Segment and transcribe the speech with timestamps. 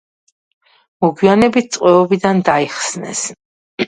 [1.05, 3.23] მოგვიანებით ტყვეობიდან დაიხსნეს.